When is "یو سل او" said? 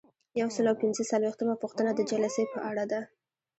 0.41-0.75